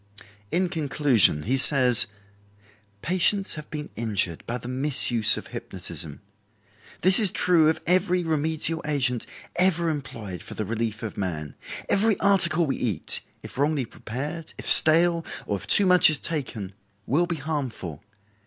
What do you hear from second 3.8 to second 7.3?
injured by the misuse of hypnotism. This